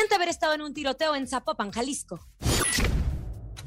[0.00, 2.26] Desmiente haber estado en un tiroteo en Zapopan, Jalisco.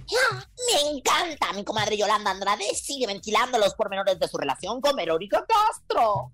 [0.08, 1.54] Ya, Me encanta.
[1.54, 6.32] Mi comadre Yolanda Andrade sigue ventilando los pormenores de su relación con Verónica Castro.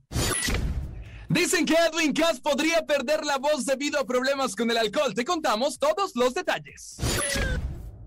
[1.28, 5.14] Dicen que Edwin Cass podría perder la voz debido a problemas con el alcohol.
[5.14, 6.96] Te contamos todos los detalles.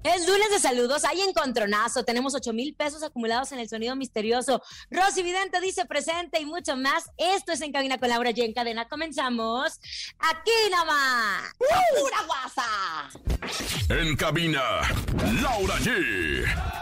[0.05, 4.61] Es lunes de saludos, hay encontronazo, tenemos 8 mil pesos acumulados en el sonido misterioso.
[4.91, 7.11] Rosy Vidente dice presente y mucho más.
[7.17, 8.45] Esto es En Cabina con Laura G.
[8.45, 9.79] En cadena comenzamos
[10.19, 11.53] aquí nada más.
[11.57, 12.63] ¡Pura guasa!
[13.91, 14.63] En cabina,
[15.41, 16.82] Laura G.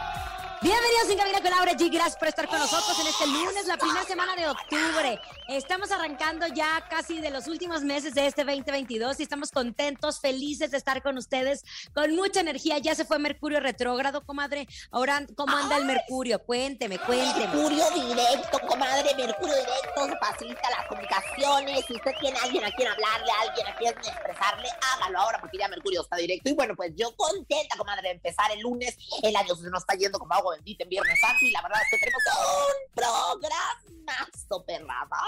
[0.62, 1.91] Bienvenidos en Cabina con Laura G.
[1.91, 5.19] Gracias por estar con nosotros en este lunes, la primera semana de octubre.
[5.48, 10.70] Estamos arrancando ya casi de los últimos meses de este 2022 y estamos contentos, felices
[10.70, 12.76] de estar con ustedes, con mucha energía.
[12.76, 14.69] Ya se fue Mercurio retrógrado, comadre.
[14.91, 16.38] Ahora, ¿cómo anda el Mercurio?
[16.44, 17.47] Cuénteme, cuénteme.
[17.47, 21.87] Mercurio directo, comadre, Mercurio directo, se facilita las comunicaciones.
[21.87, 25.41] Si usted tiene a alguien a quien hablarle, a alguien a quien expresarle, hágalo ahora
[25.41, 26.50] porque ya Mercurio está directo.
[26.50, 28.99] Y bueno, pues yo contenta, comadre, de empezar el lunes.
[29.22, 31.81] El año se nos está yendo como agua bendita en Viernes Santo y la verdad
[31.83, 35.19] es que tenemos un programazo, perrada.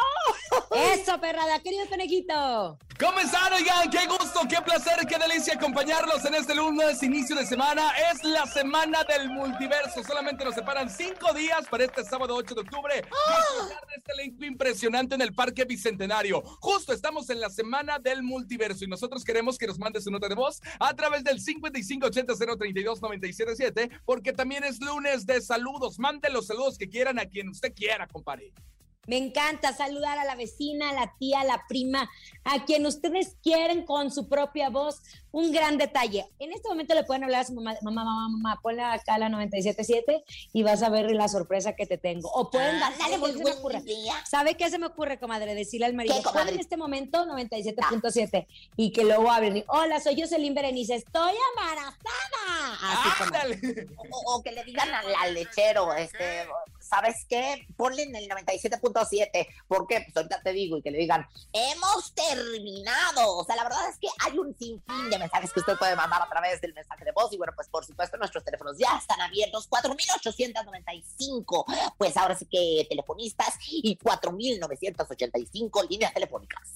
[0.94, 2.78] Eso, perrada, querido conejito.
[2.99, 3.91] ¿Cómo están, oigan?
[3.91, 7.91] Qué gusto, qué placer, qué delicia acompañarlos en este lunes, inicio de semana.
[8.12, 10.05] Es la semana del multiverso.
[10.05, 12.94] Solamente nos separan cinco días para este sábado 8 de octubre.
[12.94, 16.43] Disfrutar de este elenco impresionante en el Parque Bicentenario.
[16.60, 20.28] Justo estamos en la semana del multiverso y nosotros queremos que nos mandes su nota
[20.28, 25.99] de voz a través del 5580-032-977 porque también es lunes de saludos.
[25.99, 28.53] Mande los saludos que quieran a quien usted quiera, compadre.
[29.09, 32.09] Me encanta saludar a la vecina, a la tía, a la prima,
[32.45, 35.03] a quien ustedes quieren con su propia voz.
[35.33, 36.29] Un gran detalle.
[36.39, 39.29] En este momento le pueden hablar a su mamá, mamá, mamá, mamá, ponle acá la
[39.31, 42.31] 97.7 y vas a ver la sorpresa que te tengo.
[42.33, 43.81] O pueden Ah, darle, muy ¿qué se me buen ocurre?
[43.81, 44.15] día.
[44.31, 45.55] ¿Sabe qué se me ocurre, comadre?
[45.55, 46.45] Decirle al marido, ¿Qué, comadre?
[46.51, 48.47] "Pon en este momento 97.7
[48.77, 49.65] y que luego hablen.
[49.69, 51.97] Hola, soy Jocelyn Berenice, estoy embarazada.
[52.83, 53.63] Así.
[54.11, 56.47] O, o que le digan al, al lechero, este,
[56.79, 57.67] ¿sabes qué?
[57.77, 58.91] Ponle en el 97.7.
[59.66, 60.00] ¿Por qué?
[60.00, 63.36] Pues ahorita te digo y que le digan, hemos terminado.
[63.36, 66.22] O sea, la verdad es que hay un sinfín de mensajes que usted puede mandar
[66.22, 67.32] a través del mensaje de voz.
[67.32, 69.69] Y bueno, pues por supuesto nuestros teléfonos ya están abiertos.
[69.69, 71.64] 4.895.
[71.97, 76.69] Pues ahora sí que telefonistas y 4.985 líneas telefónicas.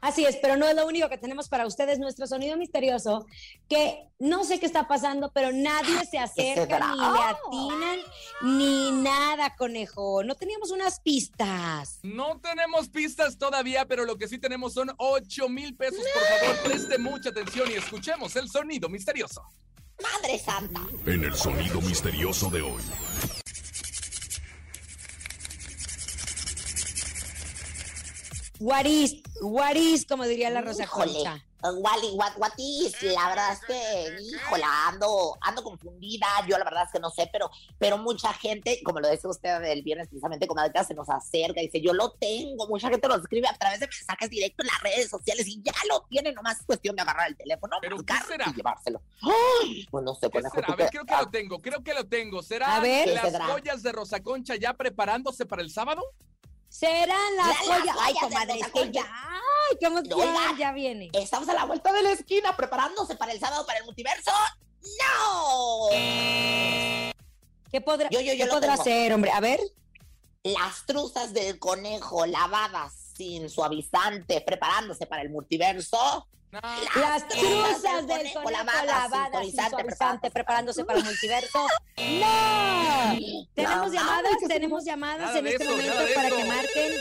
[0.00, 3.26] Así es, pero no es lo único que tenemos para ustedes, nuestro sonido misterioso,
[3.68, 7.98] que no sé qué está pasando, pero nadie se acerca, ni le atinan,
[8.42, 10.22] ni nada, conejo.
[10.22, 11.55] No teníamos unas pistas.
[12.02, 16.04] No tenemos pistas todavía, pero lo que sí tenemos son 8 mil pesos.
[16.14, 19.42] Por favor, preste mucha atención y escuchemos el sonido misterioso.
[20.02, 20.80] Madre Santa.
[21.06, 22.82] En el sonido misterioso de hoy.
[28.58, 31.12] Guaris, guaris, como diría la Rosa Híjole.
[31.12, 31.44] Concha.
[31.62, 33.00] Wally, what, what is?
[33.02, 36.26] La verdad es que, híjola, ando, ando confundida.
[36.48, 39.62] Yo la verdad es que no sé, pero, pero mucha gente, como lo dice usted
[39.64, 42.68] el viernes precisamente, como se nos acerca y dice, yo lo tengo.
[42.68, 45.72] Mucha gente lo escribe a través de mensajes directos en las redes sociales y ya
[45.88, 46.32] lo tiene.
[46.32, 48.44] Nomás es cuestión de agarrar el teléfono, ¿Pero marcar qué será?
[48.50, 49.02] y llevárselo.
[49.22, 50.54] Ay, pues no sé, ¿Qué conejo.
[50.54, 50.68] será?
[50.68, 52.42] A ver, creo que ah, lo tengo, creo que lo tengo.
[52.42, 53.06] ¿Será A ver.
[53.06, 53.46] ¿Qué las será?
[53.46, 56.02] joyas de Rosa Concha ya preparándose para el sábado?
[56.78, 57.96] Serán las Las joyas.
[57.98, 59.02] Ay, comadre, es que ya.
[59.10, 60.54] Ay, emoción, Oiga.
[60.58, 61.08] ya viene.
[61.14, 64.30] Estamos a la vuelta de la esquina preparándose para el sábado para el multiverso.
[64.82, 65.88] ¡No!
[65.90, 69.30] ¿Qué podrá, Yo, yo, yo qué podrá hacer, hombre?
[69.30, 69.58] A ver.
[70.42, 76.28] Las truzas del conejo lavadas sin suavizante, preparándose para el multiverso.
[76.52, 76.60] No.
[77.00, 81.66] Las truzas del conejo lavadas, preparándose para el multiverso.
[81.96, 83.18] ¡No!
[83.54, 84.32] ¿Tenemos llamadas?
[84.46, 86.92] ¿Tenemos llamadas en este momento para que marquen?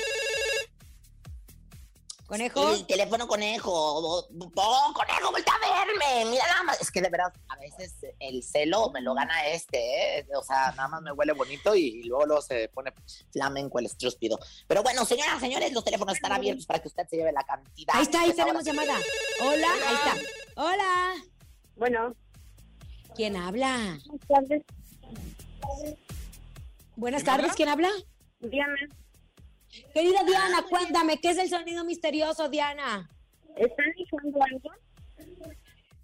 [2.27, 2.74] ¿Conejo?
[2.74, 3.72] El teléfono conejo.
[3.72, 6.31] Oh, conejo, vuelta a verme.
[6.31, 6.81] Mira nada más.
[6.81, 10.27] Es que de verdad, a veces el celo me lo gana este, ¿eh?
[10.36, 12.94] O sea, nada más me huele bonito y, luego, luego se pone
[13.31, 14.39] flamenco el estrúspido.
[14.68, 17.95] Pero bueno, señoras, señores, los teléfonos están abiertos para que usted se lleve la cantidad.
[17.95, 18.71] Ahí está, ahí tenemos sí.
[18.71, 18.98] llamada.
[19.42, 20.62] Hola, ahí está.
[20.62, 21.16] Hola.
[21.75, 22.16] Bueno,
[23.16, 23.98] ¿Quién habla?
[24.06, 24.63] buenas tardes.
[26.95, 27.56] Buenas ¿Quién tardes?
[27.56, 27.89] ¿quién habla?
[28.39, 28.75] Diana,
[29.94, 33.10] Querida Diana, cuéntame, ¿qué es el sonido misterioso, Diana?
[33.56, 34.69] ¿están ligando algo?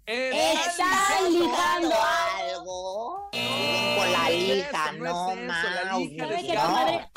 [0.06, 1.94] Están ligando.
[1.94, 3.30] algo.
[3.30, 6.62] Con la lija, no no, es eso, la Mau, lija ¿Sabe de qué, No.
[6.62, 7.08] comadre?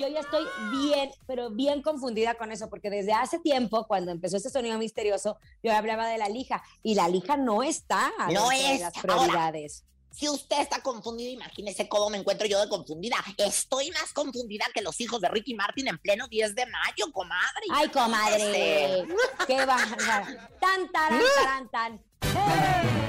[0.00, 4.36] Yo ya estoy bien, pero bien confundida con eso, porque desde hace tiempo, cuando empezó
[4.36, 8.74] este sonido misterioso, yo hablaba de la lija, y la lija no está No de
[8.74, 8.80] es.
[8.80, 9.84] las Ahora, prioridades.
[10.14, 13.16] Si usted está confundido, imagínese cómo me encuentro yo de confundida.
[13.36, 17.66] Estoy más confundida que los hijos de Ricky Martin en pleno 10 de mayo, comadre.
[17.72, 19.08] Ay, comadre,
[19.44, 20.50] qué bárbara.
[20.60, 21.20] Tan, taran,
[21.68, 21.94] taran, tan.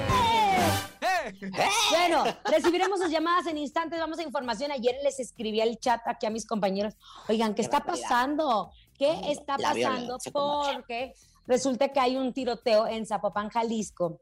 [0.01, 0.97] ¡Eh!
[1.01, 1.69] ¡Eh!
[1.91, 3.99] Bueno, recibiremos sus llamadas en instantes.
[3.99, 4.71] Vamos a información.
[4.71, 6.95] Ayer les escribí al chat aquí a mis compañeros.
[7.29, 8.71] Oigan, ¿qué, está pasando?
[8.97, 10.17] ¿Qué Mm, está pasando?
[10.33, 11.13] Porque
[11.45, 14.21] resulta que hay un tiroteo en Zapopan, Jalisco.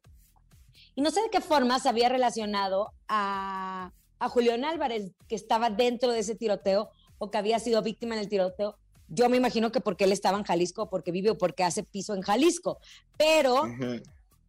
[0.95, 5.69] Y no sé de qué forma se había relacionado a, a Julián Álvarez, que estaba
[5.69, 8.77] dentro de ese tiroteo o que había sido víctima en el tiroteo.
[9.07, 12.13] Yo me imagino que porque él estaba en Jalisco, porque vive o porque hace piso
[12.13, 12.79] en Jalisco.
[13.17, 13.63] Pero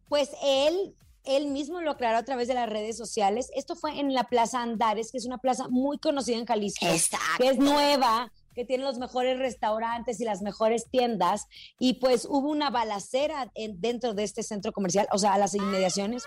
[0.07, 3.49] pues él, él mismo lo aclaró a través de las redes sociales.
[3.55, 7.25] Esto fue en la Plaza Andares, que es una plaza muy conocida en Jalisco, Exacto.
[7.37, 11.45] que es nueva, que tiene los mejores restaurantes y las mejores tiendas.
[11.77, 15.53] Y pues hubo una balacera en- dentro de este centro comercial, o sea, a las
[15.53, 16.23] inmediaciones,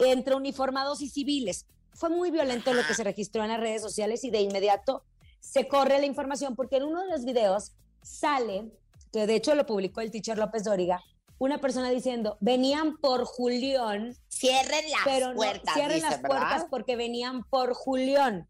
[0.00, 1.66] entre uniformados y civiles.
[1.92, 5.02] Fue muy violento lo que se registró en las redes sociales y de inmediato
[5.40, 7.72] se corre la información porque en uno de los videos
[8.02, 8.70] sale,
[9.12, 11.02] que de hecho lo publicó el teacher López Dóriga,
[11.38, 16.38] una persona diciendo, venían por Julián, Cierren las pero no, puertas, cierren dice, las ¿verdad?
[16.38, 18.48] puertas porque venían por Julián.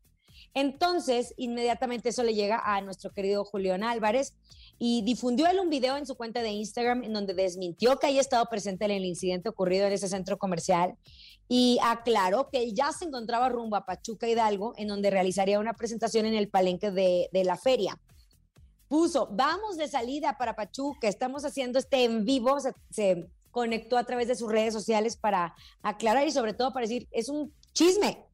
[0.56, 4.34] Entonces, inmediatamente eso le llega a nuestro querido Julián Álvarez
[4.78, 8.22] y difundió él un video en su cuenta de Instagram en donde desmintió que haya
[8.22, 10.94] estado presente en el incidente ocurrido en ese centro comercial
[11.46, 16.24] y aclaró que ya se encontraba rumbo a Pachuca Hidalgo, en donde realizaría una presentación
[16.24, 18.00] en el palenque de, de la feria.
[18.88, 24.04] Puso, vamos de salida para Pachuca, estamos haciendo este en vivo, se, se conectó a
[24.04, 28.25] través de sus redes sociales para aclarar y sobre todo para decir, es un chisme.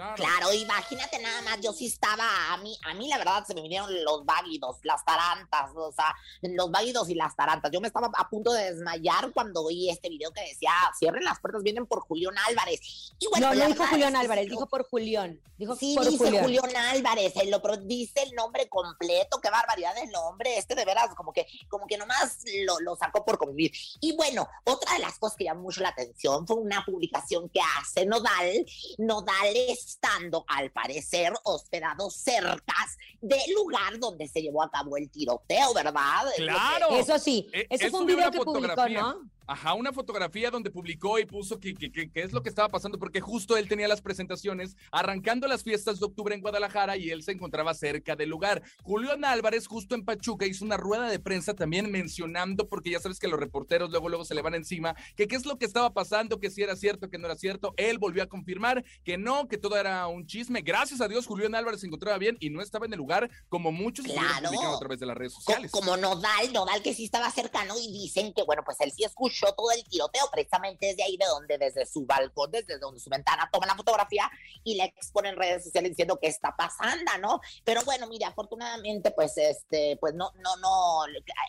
[0.00, 0.14] Claro.
[0.16, 3.62] Claro, imagínate nada más, yo sí estaba, a mí, a mí la verdad se me
[3.62, 7.70] vinieron los váguidos, las tarantas, o sea, los váguidos y las tarantas.
[7.70, 11.40] Yo me estaba a punto de desmayar cuando oí este video que decía, cierren las
[11.40, 12.80] puertas, vienen por Julián Álvarez.
[13.18, 15.40] Y bueno, no, no dijo Julián es Álvarez, dijo por Julián.
[15.58, 16.44] Dijo Sí, por dice Julián.
[16.44, 20.84] Julián Álvarez, él lo, pro- dice el nombre completo, qué barbaridad el nombre, este de
[20.86, 23.70] veras, como que, como que nomás lo, lo sacó por convivir.
[24.00, 27.60] Y bueno, otra de las cosas que llamó mucho la atención fue una publicación que
[27.78, 28.64] hace Nodal,
[28.98, 29.54] Nodal
[29.90, 36.28] estando, al parecer, hospedado cercas del lugar donde se llevó a cabo el tiroteo, ¿verdad?
[36.36, 36.90] Es Claro.
[36.90, 38.88] Eso sí, Eh, eso él fue un video que publicó.
[38.88, 39.30] ¿no?
[39.46, 42.68] Ajá, una fotografía donde publicó y puso que, que, que- que es lo que estaba
[42.68, 47.10] pasando, porque justo él tenía las presentaciones arrancando las fiestas de octubre en Guadalajara y
[47.10, 48.62] él se encontraba cerca del lugar.
[48.82, 53.18] Julián Álvarez, justo en Pachuca, hizo una rueda de prensa también mencionando, porque ya sabes
[53.18, 55.92] que los reporteros luego, luego se le van encima, que qué es lo que estaba
[55.92, 57.74] pasando, que si era cierto, que no era cierto.
[57.76, 60.62] Él volvió a confirmar que no, que todo era un chisme.
[60.62, 63.72] Gracias a Dios, Julián Álvarez se encontraba bien y no estaba en el lugar, como
[63.72, 64.48] muchos Claro.
[64.48, 65.70] publicando a través de las redes sociales.
[65.72, 69.54] como Nodal, Nodal que sí estaba cercano y dicen que, bueno, pues él sí escuchó
[69.54, 73.48] todo el tiroteo, precisamente desde ahí, de donde, desde su balcón, desde donde su ventana
[73.52, 74.30] toman la fotografía
[74.64, 77.40] y la exponen en redes sociales diciendo que está pasando, ¿no?
[77.64, 81.00] Pero bueno, mire, afortunadamente, pues, este, pues no, no, no,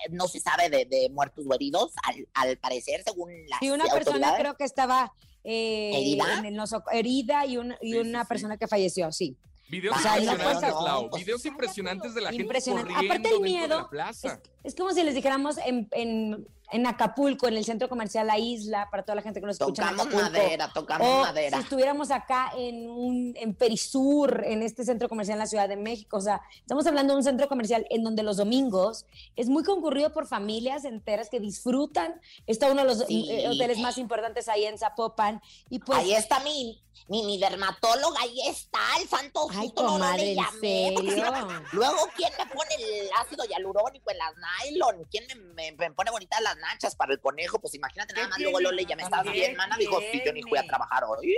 [0.10, 3.86] no se sabe de, de muertos o heridos, al, al parecer, según las Y una
[3.86, 6.40] persona creo que estaba eh, ¿Herida?
[6.40, 8.28] en el noso- herida y, un- y Sí, una sí.
[8.30, 9.36] persona que falleció, sí.
[9.70, 12.92] Videos O sea, no impresionantes, no, pues, Videos impresionantes de la gente Impresionante.
[12.94, 14.42] corriendo Aparte el dentro de miedo, la plaza.
[14.61, 18.88] Es como si les dijéramos en, en, en Acapulco, en el centro comercial La Isla,
[18.92, 19.82] para toda la gente que nos escucha.
[19.84, 20.32] en Tocamos Acapulco.
[20.32, 21.58] madera, tocamos O madera.
[21.58, 25.78] si estuviéramos acá en, un, en Perisur, en este centro comercial en la Ciudad de
[25.78, 26.18] México.
[26.18, 30.14] O sea, estamos hablando de un centro comercial en donde los domingos es muy concurrido
[30.14, 32.22] por familias enteras que disfrutan.
[32.48, 33.28] Está uno de los Sí.
[33.30, 35.42] eh, hoteles más importantes ahí en Zapopan.
[35.70, 40.32] Y pues, ahí está mi, mi, mi dermatóloga, ahí está, el santo ay, no, le
[40.32, 40.96] ¿en llamé.
[41.74, 44.36] Luego, ¿quién me pone el ácido hialurónico en las
[44.66, 45.06] nylon?
[45.10, 47.60] ¿Quién me, me- me pone bonitas las nachas para el conejo?
[47.60, 48.60] Pues imagínate nada más, luego?
[48.60, 49.76] Lole, ya me estás ¿Qué bien, mana.
[49.78, 51.36] Dijo, sí, yo ni fui a trabajar hoy.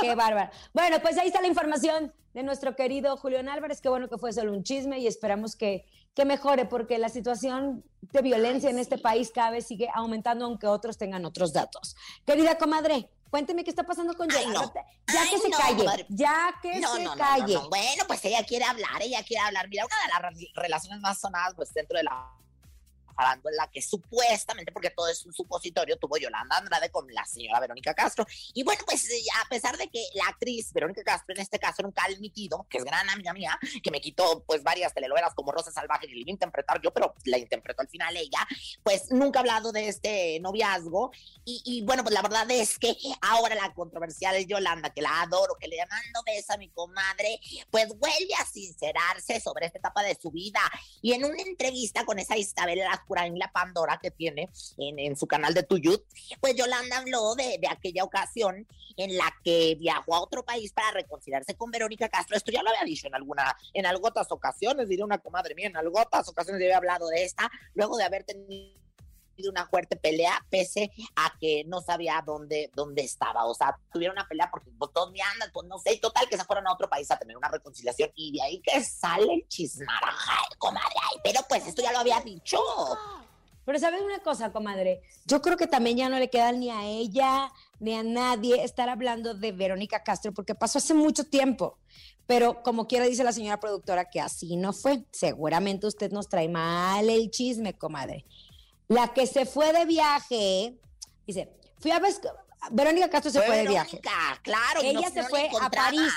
[0.00, 0.50] Qué bárbaro.
[0.72, 3.80] Bueno, pues ahí está la información de nuestro querido Julián Álvarez.
[3.80, 7.84] Qué bueno que fue solo un chisme y esperamos que, que mejore porque la situación
[8.00, 11.96] de violencia en este país cada vez sigue aumentando, aunque otros tengan otros datos.
[12.26, 14.60] Querida comadre, cuénteme qué está pasando con Ay, Yolanda.
[14.74, 15.12] no.
[15.14, 17.54] Ya Ay, que se no, calle, ya que No, se calle.
[17.54, 17.68] no, no.
[17.70, 19.68] Bueno, pues ella quiere hablar, ella quiere hablar.
[19.70, 22.30] Mira, una de las re- relaciones más sonadas, pues dentro de la
[23.12, 27.94] farándula que supuestamente, porque todo es un supositorio, tuvo Yolanda Andrade con la señora Verónica
[27.94, 28.26] Castro.
[28.54, 31.76] Y bueno, pues eh, a pesar de que la actriz Verónica Castro en este caso
[31.78, 35.52] era un calmitido, que es gran amiga mía, que me quitó pues varias telenovelas como
[35.52, 38.46] Rosa Salvaje que le iba a interpretar yo, pero la interpretó al final ella,
[38.82, 41.12] pues nunca ha hablado de este noviazgo.
[41.44, 45.56] Y, y, bueno, pues la verdad es que ahora la controversial Yolanda, que la adoro,
[45.58, 47.40] que le mando besos a mi comadre,
[47.70, 50.60] pues vuelve a sincerarse sobre esta etapa de su vida.
[51.00, 55.26] Y en una entrevista con esa Isabel Lascurain, la Pandora que tiene en, en su
[55.26, 56.04] canal de Tuyut,
[56.40, 58.66] pues Yolanda habló de, de aquella ocasión
[58.96, 62.36] en la que viajó a otro país para reconciliarse con Verónica Castro.
[62.36, 65.76] Esto ya lo había dicho en alguna, en algunas ocasiones, diré una comadre mía, en
[65.76, 68.80] algunas ocasiones ya había hablado de esta, luego de haber tenido
[69.50, 73.46] una fuerte pelea, pese a que no sabía dónde, dónde estaba.
[73.46, 76.28] O sea, tuvieron una pelea porque pues, todos me andan, pues no sé, y total
[76.28, 79.32] que se fueron a otro país a tener una reconciliación y de ahí que sale
[79.32, 80.94] el chismaraja, comadre.
[81.10, 82.58] Ay, pero pues esto ya lo había dicho.
[83.64, 85.02] Pero ¿sabes una cosa, comadre?
[85.24, 88.88] Yo creo que también ya no le queda ni a ella ni a nadie estar
[88.88, 91.78] hablando de Verónica Castro porque pasó hace mucho tiempo.
[92.26, 95.04] Pero como quiera dice la señora productora que así no fue.
[95.12, 98.24] Seguramente usted nos trae mal el chisme, comadre.
[98.88, 100.76] La que se fue de viaje,
[101.26, 102.00] dice, fui a
[102.70, 104.00] Verónica Castro se fue, de viaje.
[104.42, 104.82] Claro.
[104.82, 105.70] no- Ella se no fue a.
[105.70, 106.12] París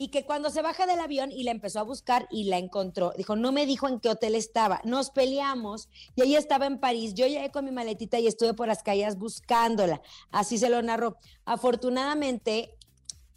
[0.00, 3.12] y que cuando se baja del avión y la empezó a buscar y la encontró,
[3.16, 7.14] dijo, no me dijo en qué hotel estaba, nos peleamos y ella estaba en París,
[7.14, 11.16] yo llegué con mi maletita y estuve por las calles buscándola, así se lo narró.
[11.44, 12.76] Afortunadamente,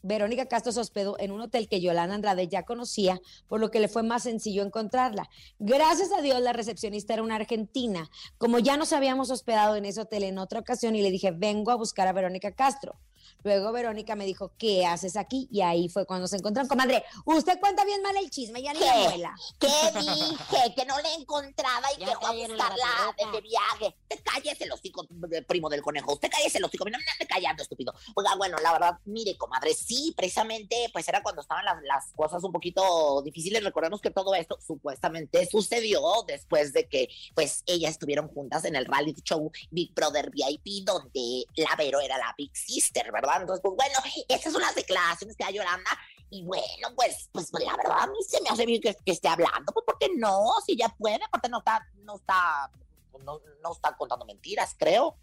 [0.01, 3.79] Verónica Castro se hospedó en un hotel que Yolanda Andrade ya conocía, por lo que
[3.79, 5.29] le fue más sencillo encontrarla.
[5.59, 8.09] Gracias a Dios, la recepcionista era una argentina.
[8.37, 11.71] Como ya nos habíamos hospedado en ese hotel en otra ocasión y le dije, vengo
[11.71, 12.99] a buscar a Verónica Castro.
[13.43, 15.47] Luego Verónica me dijo, ¿qué haces aquí?
[15.51, 16.67] Y ahí fue cuando se encontraron.
[16.67, 19.33] Comadre, usted cuenta bien mal el chisme, ya ni abuela.
[19.59, 19.67] ¿Qué
[19.99, 20.73] dije?
[20.75, 23.95] Que no le encontraba y Ya que fue a buscarla de, de viaje.
[24.09, 25.07] Usted cállese el hocico,
[25.47, 26.13] primo del conejo.
[26.13, 26.85] Usted cállese el hocico.
[26.85, 27.93] No me ande callando, estúpido.
[28.15, 32.43] Oiga, bueno, la verdad, mire, comadre, sí, precisamente, pues era cuando estaban las, las cosas
[32.43, 33.63] un poquito difíciles.
[33.63, 38.85] Recordemos que todo esto supuestamente sucedió después de que, pues, ellas estuvieron juntas en el
[38.85, 43.20] reality show Big Brother VIP, donde la Vero era la Big Sister, ¿verdad?
[43.41, 45.89] Entonces, pues bueno, esas son las declaraciones que da Yolanda.
[46.29, 49.11] Y bueno, pues, pues, pues, la verdad a mí se me hace bien que, que
[49.11, 52.71] esté hablando, pues porque no, si ya puede, aparte no está, no está,
[53.23, 55.17] no, no está contando mentiras, creo.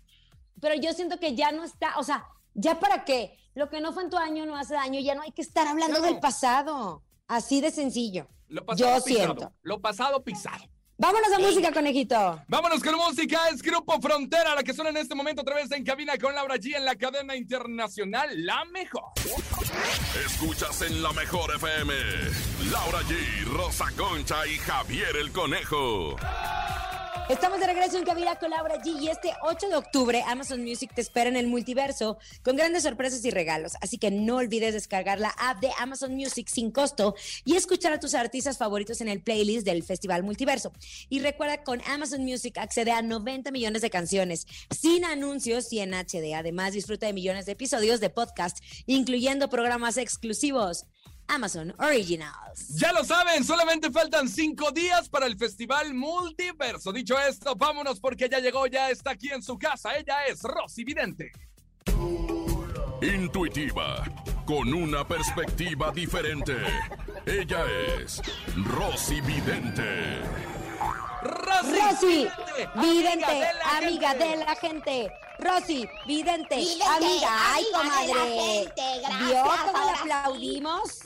[0.60, 3.38] Pero yo siento que ya no está, o sea, ¿ya para qué?
[3.54, 5.66] Lo que no fue en tu año no hace daño, ya no hay que estar
[5.66, 6.04] hablando No.
[6.06, 7.02] del pasado.
[7.26, 8.26] Así de sencillo.
[8.48, 9.24] Lo pasado Yo pisado.
[9.34, 9.52] siento.
[9.62, 10.64] Lo pasado pisado.
[11.00, 12.42] Vámonos a música, conejito.
[12.48, 15.84] Vámonos con música, es Grupo Frontera, la que suena en este momento otra vez en
[15.84, 19.12] cabina con Laura G en la cadena internacional La Mejor.
[20.26, 21.94] Escuchas en la mejor FM.
[22.72, 26.16] Laura G, Rosa Concha y Javier el Conejo.
[27.28, 30.90] Estamos de regreso en Cabina con Laura G y este 8 de octubre Amazon Music
[30.94, 33.74] te espera en el multiverso con grandes sorpresas y regalos.
[33.82, 38.00] Así que no olvides descargar la app de Amazon Music sin costo y escuchar a
[38.00, 40.72] tus artistas favoritos en el playlist del Festival Multiverso.
[41.10, 45.92] Y recuerda, con Amazon Music accede a 90 millones de canciones sin anuncios y en
[45.92, 46.34] HD.
[46.34, 50.86] Además, disfruta de millones de episodios de podcast, incluyendo programas exclusivos.
[51.28, 52.68] Amazon Originals.
[52.74, 56.92] Ya lo saben, solamente faltan cinco días para el Festival Multiverso.
[56.92, 59.96] Dicho esto, vámonos porque ya llegó, ya está aquí en su casa.
[59.96, 61.30] Ella es Rosy Vidente.
[63.00, 64.02] Intuitiva,
[64.44, 66.56] con una perspectiva diferente.
[67.26, 67.64] Ella
[68.00, 68.20] es
[68.56, 70.20] Rosy Vidente.
[71.22, 72.28] Rosy, Rosy,
[72.80, 73.44] vidente,
[73.76, 75.10] amiga de la gente.
[75.40, 77.28] Rosy, vidente, Vidente, amiga.
[77.54, 78.40] Ay, amiga de la comadre.
[78.40, 80.98] gente, gracias, ¿Vio cómo le aplaudimos?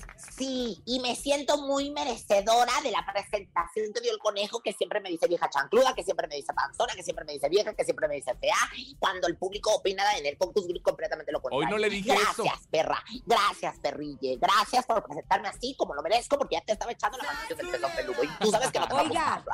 [0.43, 4.99] Sí, y me siento muy merecedora de la presentación que dio el conejo, que siempre
[4.99, 7.85] me dice vieja chancluda, que siempre me dice panzona, que siempre me dice vieja, que
[7.85, 8.57] siempre me dice fea,
[8.99, 11.69] cuando el público opina en el focus group completamente lo contrario.
[11.69, 12.69] Hoy no le dije gracias, eso.
[12.73, 13.05] perra.
[13.25, 14.37] Gracias, perrille.
[14.39, 17.69] Gracias por presentarme así como lo merezco, porque ya te estaba echando la mano del
[17.69, 18.25] pezón peludo.
[18.25, 19.45] Y tú sabes que no te Oiga,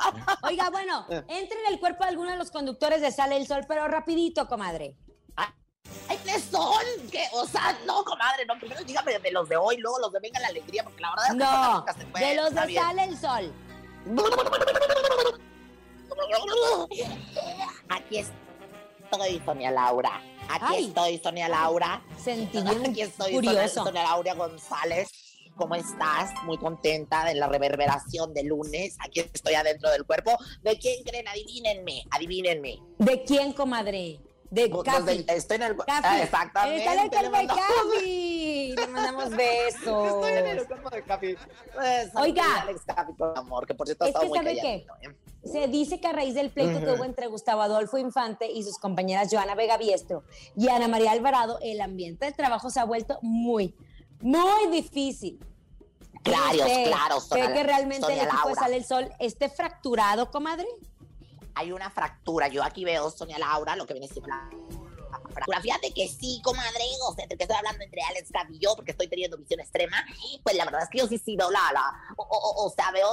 [0.41, 3.63] oiga, bueno, entre en el cuerpo de alguno de los conductores de Sale el Sol,
[3.67, 4.95] pero rapidito, comadre.
[6.07, 6.83] Ay, ¿qué son?
[7.11, 7.25] ¿Qué?
[7.33, 8.57] O sea, no, comadre, no.
[8.59, 11.25] Primero dígame de los de hoy, luego los de Venga la Alegría, porque la verdad
[11.27, 12.83] es que No, nunca se puede, de los de bien.
[12.83, 13.53] Sale el Sol.
[17.89, 20.21] Aquí estoy, Sonia Laura.
[20.49, 20.85] Aquí Ay.
[20.87, 22.01] estoy, Sonia Laura.
[22.17, 23.83] Sentí Aquí estoy, curioso.
[23.85, 25.11] Sonia, Laura González.
[25.55, 26.31] ¿Cómo estás?
[26.45, 28.95] Muy contenta de la reverberación de lunes.
[29.05, 30.37] Aquí estoy adentro del cuerpo.
[30.61, 31.27] ¿De quién creen?
[31.27, 32.79] Adivínenme, adivínenme.
[32.97, 34.21] ¿De quién, comadre?
[34.51, 35.75] De de- Estoy en el.
[35.87, 36.79] Ah, exactamente.
[36.79, 38.75] Está en el le cuerpo de mandamos-.
[38.79, 40.07] Le mandamos besos.
[40.07, 41.35] Estoy en el cuerpo de Cafi.
[41.75, 42.43] Pues, Oiga.
[42.43, 44.73] saludos a Alex Cafi, por amor, que por cierto ha Es que muy ¿sabe qué?
[45.01, 45.15] ¿eh?
[45.43, 48.77] Se dice que a raíz del pleito que hubo entre Gustavo Adolfo Infante y sus
[48.77, 50.23] compañeras Joana Vega Biestro
[50.55, 53.73] y Ana María Alvarado, el ambiente del trabajo se ha vuelto muy,
[54.21, 55.39] muy difícil.
[56.23, 58.55] Claro, ¿Usted claro, ¿Cree que realmente el equipo de.
[58.55, 60.67] Sale el Sol esté fracturado, comadre?
[61.59, 62.47] Hay una fractura.
[62.47, 64.49] Yo aquí veo, Sonia Laura, lo que viene siendo la
[65.33, 65.61] fractura.
[65.61, 68.91] Fíjate que sí, comadre, o sea, te estoy hablando entre Alex Gaby y yo, porque
[68.91, 69.97] estoy teniendo visión extrema.
[70.43, 72.91] Pues la verdad es que yo sí sí veo la, la o, o- o sea,
[72.91, 73.09] veo,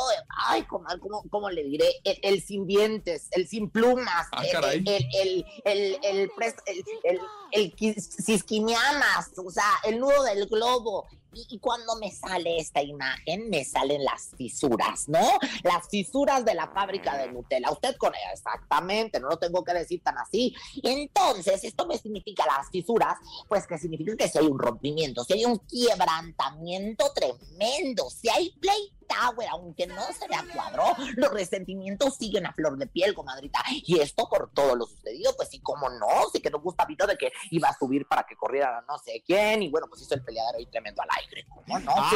[0.47, 1.89] ay, comadre, ¿cómo, cómo le diré?
[2.05, 4.85] El, el sin dientes, el sin plumas, Ah, el, caray.
[4.87, 7.21] el, el, el, el, pres- el, el,
[7.53, 11.07] el quis- cisquimiamas, o sea, el nudo del globo.
[11.37, 15.21] Y, y cuando me sale esta imagen, me salen las fisuras, ¿no?
[15.63, 17.71] Las fisuras de la fábrica de Nutella.
[17.71, 20.55] Usted con ella, exactamente, no lo tengo que decir tan así.
[20.83, 25.35] Entonces, esto me significa las fisuras, pues que significa que si hay un rompimiento, si
[25.35, 30.85] hay un quebrantamiento tremendo, si hay play tower, aunque no se me cuadro,
[31.17, 33.61] los resentimientos siguen a flor de piel, comadrita.
[33.71, 37.17] Y esto por todo lo sucedido, pues sí, cómo no, sí que no Gustavito de
[37.17, 40.25] que iba a subir para que corriera no sé quién, y bueno, pues hizo el
[40.25, 41.93] peleadero ahí tremendo al aire, ¿cómo no?
[41.97, 42.11] Ah.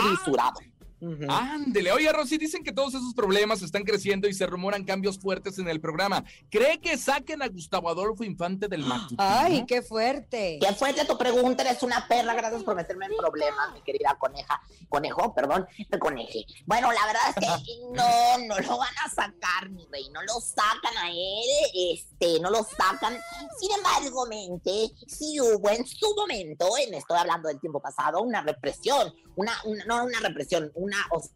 [1.29, 5.59] Ándele, oye Rosy, dicen que todos esos problemas están creciendo y se rumoran cambios fuertes
[5.59, 6.25] en el programa.
[6.51, 9.23] ¿Cree que saquen a Gustavo Adolfo Infante del matutino?
[9.23, 10.59] Ay, qué fuerte.
[10.61, 11.63] ¿Qué fuerte tu pregunta?
[11.63, 12.35] Eres una perra.
[12.35, 14.61] Gracias por meterme en problemas, mi querida coneja.
[14.89, 16.45] Conejo, perdón, me coneje.
[16.67, 20.09] Bueno, la verdad es que no, no lo van a sacar, mi rey.
[20.13, 23.17] No lo sacan a él, este, no lo sacan.
[23.59, 28.43] Sin embargo, mente, sí hubo en su momento, en estoy hablando del tiempo pasado, una
[28.43, 29.15] represión.
[29.37, 30.90] Una, una no una represión, una.
[31.11, 31.31] O sea,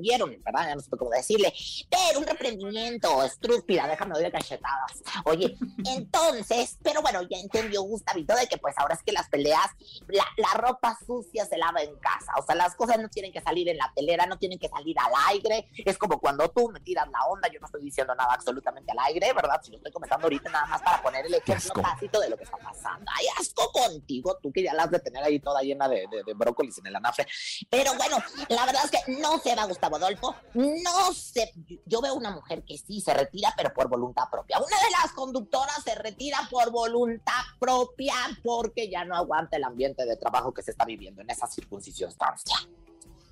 [0.00, 0.68] vieron, ¿verdad?
[0.68, 1.52] Ya no sé cómo decirle,
[1.90, 5.02] pero un reprendimiento, estúpida, déjame oír cachetadas.
[5.24, 5.56] Oye,
[5.96, 9.66] entonces, pero bueno, ya entendió Gustavito de que pues ahora es que las peleas,
[10.08, 13.40] la, la ropa sucia se lava en casa, o sea, las cosas no tienen que
[13.40, 16.80] salir en la telera, no tienen que salir al aire, es como cuando tú me
[16.80, 19.60] tiras la onda, yo no estoy diciendo nada absolutamente al aire, ¿verdad?
[19.62, 22.44] Si lo estoy comentando ahorita nada más para poner el ejemplo tácito de lo que
[22.44, 23.10] está pasando.
[23.16, 26.22] Ay, asco contigo, tú que ya la has de tener ahí toda llena de, de,
[26.24, 27.26] de brócolis en el anafre.
[27.70, 31.52] Pero bueno, la verdad es que no se va Gustavo Adolfo, no se...
[31.86, 34.58] Yo veo una mujer que sí se retira, pero por voluntad propia.
[34.58, 40.04] Una de las conductoras se retira por voluntad propia porque ya no aguanta el ambiente
[40.06, 42.56] de trabajo que se está viviendo en esa circunstancia.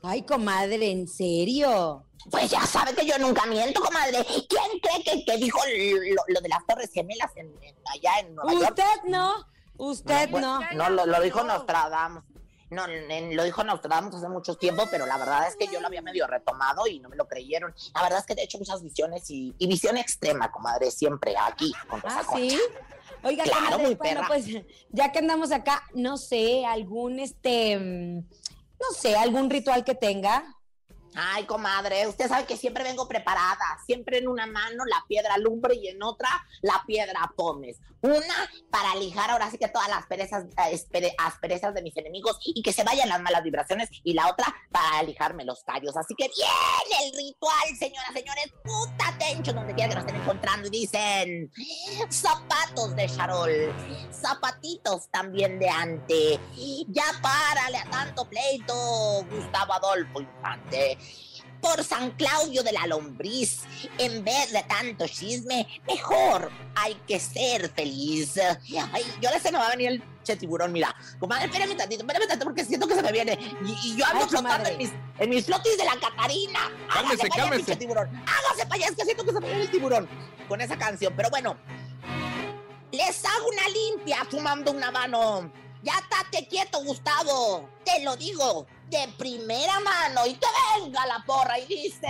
[0.05, 2.05] Ay, comadre, ¿en serio?
[2.31, 4.25] Pues ya sabe que yo nunca miento, comadre.
[4.25, 8.35] ¿Quién cree que, que dijo lo, lo de las Torres Gemelas en, en- allá en
[8.35, 8.71] Nueva York?
[8.71, 10.61] Usted no, usted no.
[10.75, 12.25] No, lo, lo dijo Nostradamus.
[12.73, 15.87] No, en- lo dijo Nostradamus hace mucho tiempo, pero la verdad es que yo lo
[15.89, 17.75] había medio retomado y no me lo creyeron.
[17.95, 21.71] La verdad es que he hecho muchas visiones y, y visión extrema, comadre, siempre aquí
[21.89, 22.49] con Rosa Ah, Concha.
[22.49, 22.61] sí.
[23.25, 24.47] Oiga, Claro, comadre, muy bueno, pues
[24.91, 30.43] ya que andamos acá, no sé, algún este, mm, no sé, algún ritual que tenga.
[31.15, 33.79] Ay, comadre, usted sabe que siempre vengo preparada.
[33.85, 36.29] Siempre en una mano la piedra lumbre y en otra
[36.63, 37.79] la piedra pomes.
[38.01, 40.45] Una para lijar ahora sí que todas las perezas,
[41.19, 43.89] asperezas de mis enemigos y que se vayan las malas vibraciones.
[44.03, 45.97] Y la otra para lijarme los callos.
[45.97, 48.53] Así que bien el ritual, señoras, señores.
[48.65, 50.69] Puta atención donde quiera que nos estén encontrando.
[50.69, 51.53] Y dicen
[52.09, 53.75] zapatos de charol,
[54.13, 56.41] zapatitos también de ante.
[56.89, 60.99] Ya párale a tanto pleito, Gustavo Adolfo Infante.
[61.61, 63.61] Por San Claudio de la Lombriz,
[63.97, 68.35] en vez de tanto chisme, mejor hay que ser feliz.
[68.93, 70.93] Ay, yo le se me va a venir el che tiburón, mira.
[71.21, 73.39] Comadre, espérame tantito, espérame tantito, porque siento que se me viene.
[73.65, 76.61] Y, y yo ando flotando en mis, en mis flotis de la Catarina.
[76.93, 77.77] Cálmese, Hágase cálmese.
[77.77, 78.09] tiburón.
[78.27, 80.09] Hágase para allá, es que siento que se me viene el tiburón
[80.49, 81.13] con esa canción.
[81.17, 81.57] Pero bueno,
[82.91, 85.53] les hago una limpia fumando una mano.
[85.85, 87.69] Ya estate quieto, Gustavo.
[87.85, 88.67] Te lo digo
[88.99, 90.27] de primera mano.
[90.27, 90.47] Y que
[90.79, 92.07] venga la porra y dice...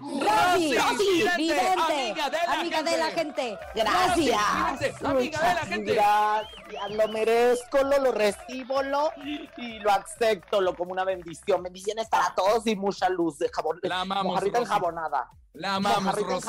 [0.00, 2.90] Rosy, Rosy, vidente, vidente, amiga de la amiga gente.
[2.90, 3.58] de la gente.
[3.74, 4.78] Gracias.
[4.78, 5.94] Vidente, amiga de la gente.
[5.94, 9.10] Gracias, lo merezco, lo, lo recibo, lo
[9.56, 11.62] y lo acepto, lo como una bendición.
[11.62, 13.78] Bendiciones para todos y mucha luz de jabón.
[13.82, 14.70] La amamos, Mojarrita Rosy.
[14.70, 15.30] enjabonada.
[15.54, 16.48] La amamos, Rosy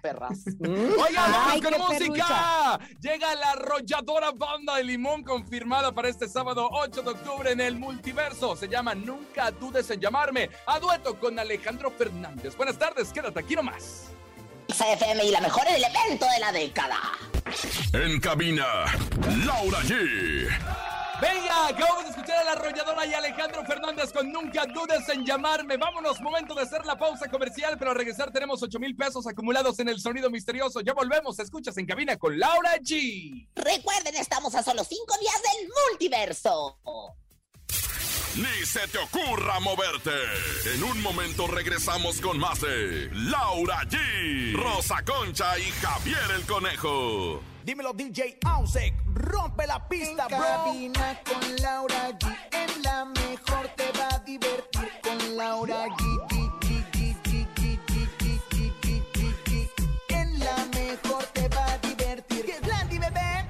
[0.00, 0.38] perras.
[0.60, 2.80] Oigan, vamos Ay, con música.
[3.00, 7.76] Llega la arrolladora banda de limón confirmada para este sábado 8 de octubre en el
[7.76, 8.56] multiverso.
[8.56, 10.48] Se llama Nunca dudes en llamarme.
[10.66, 12.56] A dueto con Alejandro Fernández.
[12.56, 14.08] Buenas tardes, quédate aquí nomás.
[14.68, 16.98] XFM y la mejor elemento de la década.
[17.92, 18.66] En cabina,
[19.44, 20.48] Laura G.
[21.20, 25.76] Venga, acabamos de escuchar a la arrolladora y Alejandro Fernández con Nunca dudes en llamarme.
[25.76, 29.78] Vámonos, momento de hacer la pausa comercial, pero al regresar tenemos 8 mil pesos acumulados
[29.80, 30.80] en el sonido misterioso.
[30.80, 33.48] Ya volvemos, escuchas en cabina con Laura G.
[33.56, 36.78] Recuerden, estamos a solo cinco días del multiverso.
[38.36, 40.12] Ni se te ocurra moverte.
[40.72, 47.42] En un momento regresamos con más de Laura G, Rosa Concha y Javier el Conejo.
[47.68, 50.38] Dímelo DJ Ausek, rompe la pista, bro.
[50.38, 56.02] Cabina con Laura G, en la mejor te va a divertir con Laura G.
[56.30, 60.14] G, G, G, G, G, G, G, G, G, G, G.
[60.14, 62.46] En la mejor te va a divertir.
[62.46, 63.46] ¿Qué es Landy, bebé?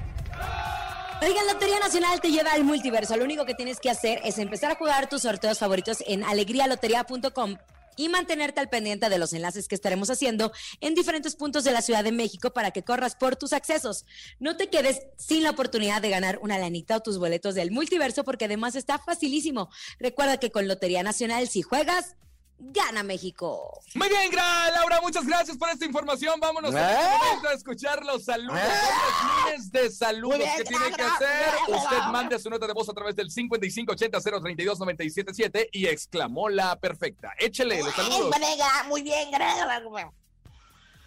[1.21, 3.15] Oigan, Lotería Nacional te lleva al multiverso.
[3.15, 7.55] Lo único que tienes que hacer es empezar a jugar tus sorteos favoritos en alegrialotería.com
[7.99, 11.81] y mantenerte al pendiente de los enlaces que estaremos haciendo en diferentes puntos de la
[11.81, 14.05] Ciudad de México para que corras por tus accesos.
[14.39, 18.23] No te quedes sin la oportunidad de ganar una lanita o tus boletos del multiverso
[18.23, 19.69] porque además está facilísimo.
[19.99, 22.15] Recuerda que con Lotería Nacional, si juegas,
[22.59, 23.79] gana México.
[23.95, 26.39] Muy bien, gra- Laura, muchas gracias por esta información.
[26.39, 26.77] Vámonos ¿Eh?
[26.77, 28.59] a este a escuchar los saludos.
[28.59, 28.69] ¿Eh?
[28.69, 31.53] Son los lunes de saludos bien, que tiene que gra- hacer.
[31.67, 36.75] gra- Usted gra- mande su nota de voz a través del 5580-032-977 y exclamó la
[36.77, 37.31] perfecta.
[37.39, 38.35] Échele los Ay, saludos.
[38.87, 39.81] Muy bien, Grega.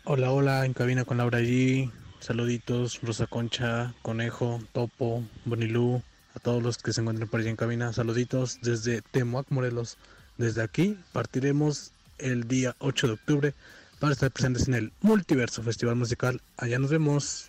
[0.05, 1.91] Hola, hola, en cabina con Laura G.
[2.21, 6.03] Saluditos, Rosa Concha, Conejo, Topo, Bonilú,
[6.35, 7.93] a todos los que se encuentran por allí en cabina.
[7.93, 9.99] Saluditos desde Temuac, Morelos.
[10.43, 13.55] Desde aquí partiremos el día 8 de octubre
[14.01, 16.43] para estar presentes en el Multiverso Festival Musical.
[16.57, 17.49] Allá nos vemos.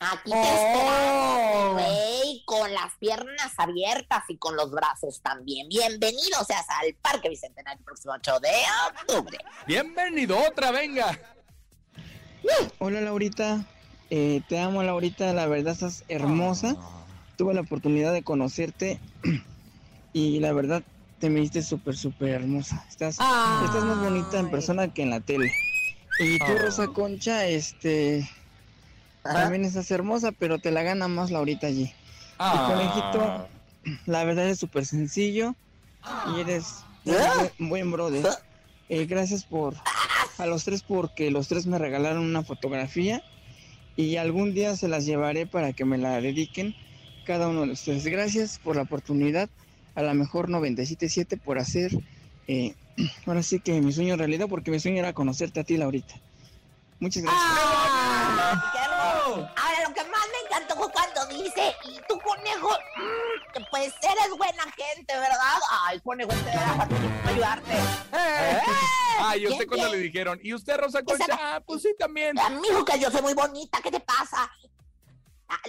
[0.00, 0.42] Aquí te Oh.
[0.42, 5.68] esperamos, güey, con las piernas abiertas y con los brazos también.
[5.68, 8.48] Bienvenido seas al Parque Bicentenario el próximo 8 de
[9.02, 9.36] octubre.
[9.66, 11.20] Bienvenido, otra, venga.
[12.78, 13.66] Hola Laurita,
[14.08, 16.74] Eh, te amo Laurita, la verdad estás hermosa.
[17.36, 18.98] Tuve la oportunidad de conocerte
[20.14, 20.82] y la verdad
[21.22, 22.84] te me diste súper, súper hermosa.
[22.88, 23.66] Estás, Ay.
[23.66, 25.52] estás más bonita en persona que en la tele.
[26.18, 26.58] Y tú, Oh.
[26.58, 28.28] Rosa Concha, este,
[29.22, 29.42] Ajá.
[29.42, 31.92] también estás hermosa, pero te la gana más Laurita allí.
[32.40, 32.66] Ah.
[32.68, 33.48] conejito.
[34.06, 35.54] La verdad es súper sencillo
[36.34, 37.48] y eres un ¿Ah?
[37.56, 38.26] buen, buen brother.
[38.88, 39.74] Eh, gracias por
[40.38, 43.22] a los tres porque los tres me regalaron una fotografía
[43.94, 46.74] y algún día se las llevaré para que me la dediquen
[47.26, 48.04] cada uno de ustedes.
[48.06, 49.48] Gracias por la oportunidad,
[49.94, 51.92] a la mejor 977 por hacer
[52.48, 52.74] eh,
[53.26, 56.14] ahora sí que mi sueño realidad porque mi sueño era conocerte a ti Laurita.
[57.00, 57.42] Muchas gracias.
[57.44, 58.72] Ah.
[59.56, 64.38] Ahora, lo que más me encantó fue cuando dice, y tu conejo, mm, pues eres
[64.38, 65.58] buena gente, ¿verdad?
[65.84, 67.72] Ay, conejo, este era para ayudarte.
[67.72, 68.60] Eh.
[69.18, 70.38] Ay, ¿y usted Bien, cuando le dijeron?
[70.44, 71.24] ¿Y usted, Rosa Concha?
[71.30, 72.38] Ah, pues sí, también.
[72.38, 74.48] Amigo, que yo soy muy bonita, ¿qué te pasa?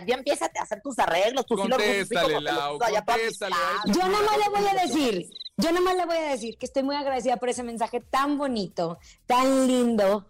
[0.05, 3.55] Ya empieza a hacer tus arreglos, tus Contéstale, Lau, contéstale.
[3.85, 6.65] Yo nada más le voy a decir, yo nada más le voy a decir que
[6.65, 10.27] estoy muy agradecida por ese mensaje tan bonito, tan lindo,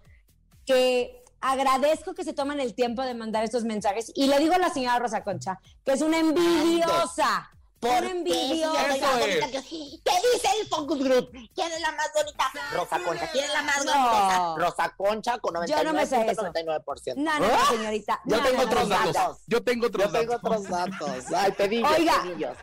[0.65, 4.11] que agradezco que se toman el tiempo de mandar estos mensajes.
[4.15, 7.51] Y le digo a la señora Rosa Concha que es una envidiosa,
[7.83, 8.73] ¿Por envidioso.
[8.73, 11.29] ¿Qué dice el Focus Group?
[11.53, 12.51] ¿Quién es la más bonita?
[12.73, 13.29] Rosa Concha.
[13.31, 14.57] ¿Quién es la más No.
[14.57, 16.41] Rosa Concha con Yo no me sé eso.
[16.43, 17.13] 99.99%.
[17.17, 18.21] No, no, no, señorita.
[18.25, 18.95] Yo No, tengo no, otros no.
[19.11, 19.37] datos.
[19.47, 20.51] Yo tengo otros Yo tengo datos.
[20.51, 21.25] otros datos.
[21.35, 22.23] Ay, pedillos, Oiga.
[22.23, 22.57] pedillos.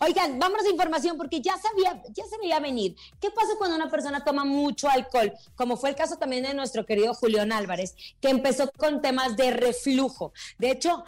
[0.00, 2.94] Oigan, vámonos a información porque ya sabía, ya se veía venir.
[3.20, 5.32] ¿Qué pasa cuando una persona toma mucho alcohol?
[5.56, 9.50] Como fue el caso también de nuestro querido Julián Álvarez, que empezó con temas de
[9.50, 10.32] reflujo.
[10.56, 11.04] De hecho,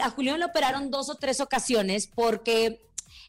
[0.00, 2.80] a Julián lo operaron dos o tres ocasiones porque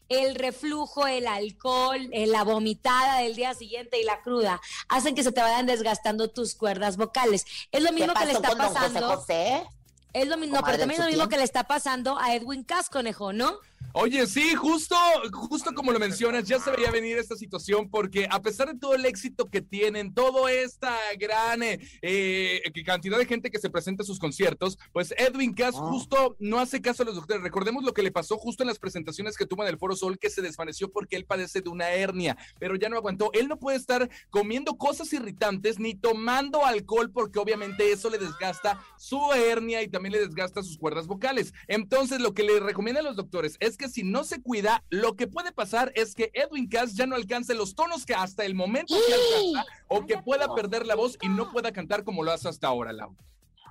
[0.08, 5.22] el reflujo, el alcohol, eh, la vomitada del día siguiente y la cruda hacen que
[5.22, 7.44] se te vayan desgastando tus cuerdas vocales.
[7.72, 9.16] Es lo ¿Qué mismo que le está José pasando.
[9.16, 9.64] José?
[10.12, 12.62] Es lo mismo, no, pero también es lo mismo que le está pasando a Edwin
[12.62, 13.58] Cass, conejo, ¿no?
[13.92, 14.96] Oye, sí, justo,
[15.32, 18.94] justo como lo mencionas, ya se veía venir esta situación porque a pesar de todo
[18.94, 24.02] el éxito que tienen, toda esta gran eh, eh, cantidad de gente que se presenta
[24.02, 25.88] a sus conciertos, pues Edwin Cass Ah.
[25.88, 27.42] justo no hace caso a los doctores.
[27.42, 30.18] Recordemos lo que le pasó justo en las presentaciones que tuvo en el Foro Sol,
[30.18, 33.30] que se desvaneció porque él padece de una hernia, pero ya no aguantó.
[33.32, 38.80] Él no puede estar comiendo cosas irritantes ni tomando alcohol porque obviamente eso le desgasta
[38.98, 41.52] su hernia y también le desgasta sus cuerdas vocales.
[41.68, 45.26] Entonces, lo que le recomiendan los doctores es que si no se cuida, lo que
[45.26, 48.94] puede pasar es que Edwin Cass ya no alcance los tonos que hasta el momento
[48.94, 52.48] se alcanza o que pueda perder la voz y no pueda cantar como lo hace
[52.48, 53.16] hasta ahora, Lau.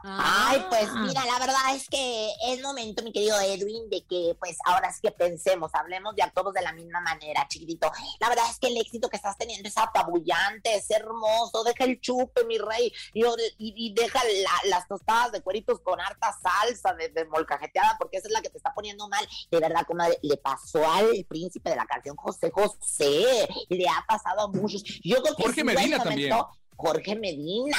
[0.05, 1.03] Ay, pues Ah.
[1.07, 4.99] mira, la verdad es que es momento, mi querido Edwin, de que pues ahora sí
[5.01, 7.89] que pensemos, hablemos ya todos de la misma manera, chiquitito.
[8.19, 12.01] La verdad es que el éxito que estás teniendo es apabullante, es hermoso, deja el
[12.01, 16.93] chupe, mi rey, y, y- y deja la- las tostadas de cueritos con harta salsa
[16.95, 19.25] de, de molcajeteada, porque esa es la que te está poniendo mal.
[19.49, 24.41] De verdad, como le pasó al príncipe de la canción José José, le ha pasado
[24.41, 24.83] a muchos.
[25.03, 26.33] Yo creo que Jorge Medina también.
[26.75, 27.77] Jorge Medina.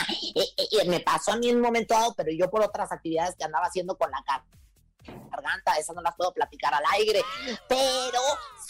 [0.87, 3.67] Me pasó a mí en un momento dado, pero yo por otras actividades que andaba
[3.67, 4.45] haciendo con la gar-
[5.31, 7.21] garganta, esas no las puedo platicar al aire.
[7.69, 8.21] Pero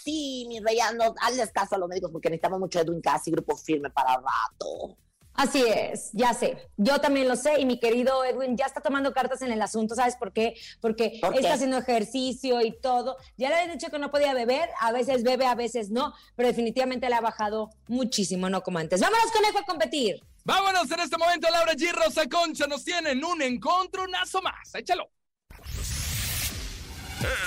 [0.03, 3.31] sí, mi rey, no, hazles caso a los médicos porque necesitamos mucho Edwin Cass y
[3.31, 4.97] grupo firme para rato.
[5.35, 6.57] Así es, ya sé.
[6.77, 9.93] Yo también lo sé y mi querido Edwin ya está tomando cartas en el asunto,
[9.93, 10.55] ¿sabes por qué?
[10.79, 11.39] Porque ¿Por qué?
[11.39, 13.17] está haciendo ejercicio y todo.
[13.37, 16.47] Ya le habían dicho que no podía beber, a veces bebe, a veces no, pero
[16.47, 19.01] definitivamente le ha bajado muchísimo, no como antes.
[19.01, 20.23] Vámonos, conejo, a competir.
[20.45, 21.91] Vámonos en este momento, Laura G.
[21.91, 24.73] Rosa Concha nos tienen un encontronazo más.
[24.75, 25.09] Échalo.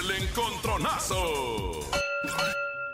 [0.01, 1.81] El encontronazo.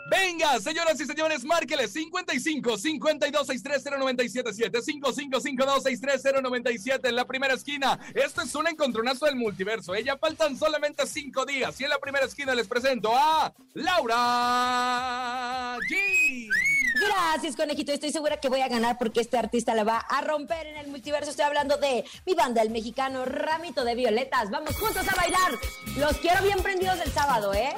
[0.07, 7.25] Venga, señoras y señores, márqueles 55 52 63 0977 55 52 63 0977 en la
[7.25, 7.99] primera esquina.
[8.13, 9.95] Esto es un encontronazo del multiverso.
[9.95, 16.49] Ella faltan solamente cinco días y en la primera esquina les presento a Laura G.
[16.95, 17.91] Gracias, conejito.
[17.91, 20.87] Estoy segura que voy a ganar porque este artista la va a romper en el
[20.87, 21.29] multiverso.
[21.29, 24.49] Estoy hablando de mi banda, el mexicano Ramito de Violetas.
[24.49, 25.51] Vamos juntos a bailar.
[25.97, 27.73] Los quiero bien prendidos el sábado, ¿eh?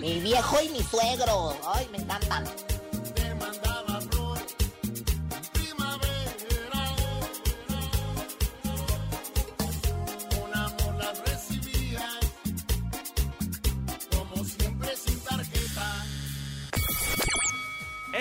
[0.00, 1.56] Mi viejo y mi suegro.
[1.66, 2.44] Ay, me encantan.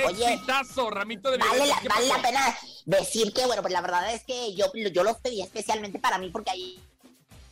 [0.05, 1.81] Oye, Exitazo, Ramito de Vale, la, Violetas.
[1.81, 5.17] ¿Qué vale la pena decir que, bueno, pues la verdad es que yo, yo los
[5.17, 6.81] pedí especialmente para mí porque ahí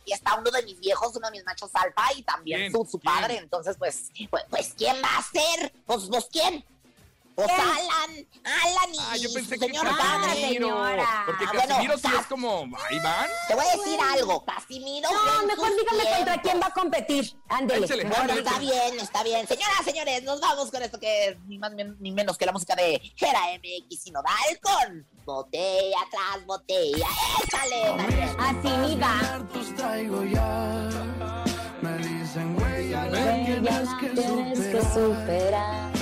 [0.06, 2.72] está uno de mis viejos, uno de mis machos alfa y también ¿Quién?
[2.72, 3.14] su, su ¿Quién?
[3.14, 3.36] padre.
[3.38, 5.72] Entonces, pues, pues, pues, ¿quién va a ser?
[5.86, 6.64] Pues, pues, ¿quién?
[7.46, 7.50] Pues.
[7.60, 10.26] Alan, Alan y Ah, yo su pensé que señor padre.
[10.26, 10.66] Casimiro.
[10.68, 11.22] señora.
[11.26, 12.68] Porque Ah, bueno, Casimiro sí Cas- es como.
[12.90, 13.28] Ahí van.
[13.46, 15.08] Te voy a decir algo, Casimiro.
[15.12, 17.36] No, mejor dígame contra quién va a competir.
[17.48, 17.86] Ándele.
[18.06, 19.46] Bueno, está bien, está bien.
[19.46, 21.70] Señoras, señores, nos vamos con esto que es ni más
[22.00, 27.06] ni menos que la música de Gera MX y Nodal con botella tras botella.
[27.44, 28.34] ¡Échale!
[28.36, 29.18] Así ni va.
[29.20, 30.88] Hartos traigo ya.
[31.82, 35.97] Me dicen, güey, ya la tienes que superar.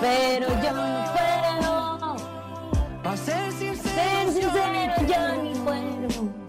[0.00, 3.02] Pero yo, no puedo.
[3.02, 6.40] pa' ser Ser sincero, sincero, yo ni puedo.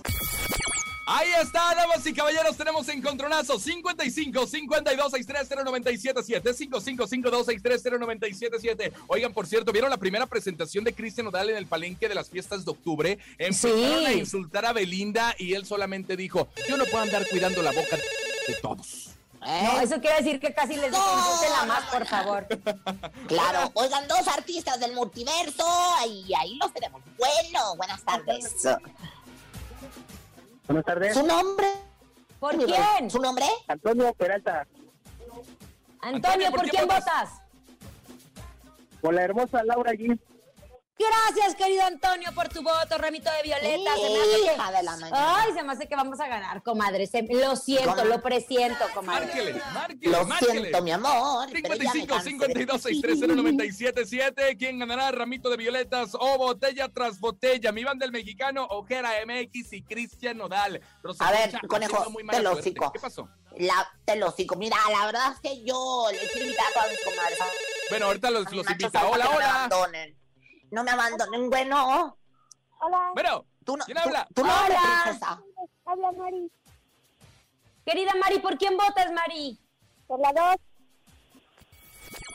[1.08, 8.94] Ahí está, damas y caballeros, tenemos encontronazo 55 52 63 0977 55 52 63 0977.
[9.08, 12.30] Oigan, por cierto, ¿vieron la primera presentación de Cristian Odal en el palenque de las
[12.30, 13.18] fiestas de octubre?
[13.38, 14.06] Empezaron Sí.
[14.06, 17.98] a insultar a Belinda y él solamente dijo, yo no puedo andar cuidando la boca
[18.48, 19.10] de todos.
[19.44, 19.62] ¿Eh?
[19.64, 22.48] No, eso quiere decir que casi les No, la más, por favor.
[23.28, 25.66] Claro, oigan, dos artistas del multiverso,
[26.08, 27.02] y ahí los tenemos.
[27.18, 28.56] Bueno, buenas tardes.
[30.68, 31.68] Buenas tardes, ¿Su nombre?
[32.40, 33.10] ¿Por quién?
[33.10, 33.46] ¿Su nombre?
[33.68, 34.68] Antonio Peralta,
[36.02, 37.30] Antonio, ¿por quién votas?
[39.02, 40.18] por la hermosa Laura G.
[41.08, 42.98] Gracias, querido Antonio, por tu voto.
[42.98, 43.96] Ramito de Violeta.
[43.96, 45.36] Se me hace que- Hija de la mañana.
[45.42, 47.08] Ay, se me hace que vamos a ganar, comadre.
[47.08, 48.04] Se- Lo siento, ¿Cómo?
[48.06, 49.26] lo presiento, comadre.
[49.28, 50.52] Márquele, márquele, Lo márquele.
[50.60, 51.48] siento, mi amor.
[51.52, 52.30] pero ya me 55 cansé.
[52.30, 55.12] 52 630 977 ¿Quién ganará?
[55.12, 57.72] Ramito de violetas o botella tras botella.
[57.72, 60.82] Mi banda del mexicano, Ojera MX y Cristian Nodal.
[61.04, 62.58] Rosa A ver, conejo, te lo.
[62.62, 63.28] ¿Qué pasó?
[63.58, 64.56] La, te lo sigo.
[64.56, 67.40] Mira, la verdad es que yo le quiero invitar a mis comadres.
[67.90, 69.08] Bueno, ahorita los, los invita.
[69.08, 69.70] Hola, hola.
[70.72, 71.50] No me abandonen.
[71.50, 72.18] Bueno,
[72.84, 73.86] Hola, Bueno, tú no.
[73.86, 74.28] ¿Quién tú- habla?
[74.34, 75.02] Tú, no Hola.
[75.04, 75.42] princesa.
[75.86, 76.52] habla Mari.
[77.86, 79.60] Querida Mari, ¿por quién votas, Mari?
[80.08, 80.56] Por la dos.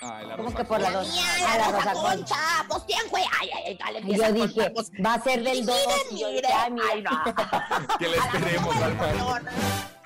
[0.03, 1.09] Ay, la ¿Cómo que por la La dos?
[1.09, 2.37] mía, Ah, la la Rosa Concha.
[2.69, 3.23] Pues quién fue.
[3.55, 4.73] Ay, ay, dale, Yo a dije,
[5.05, 5.77] va a ser del 2.
[6.13, 6.49] Mire, mire.
[6.53, 7.11] Ay, no.
[7.99, 8.97] Que le esperemos al.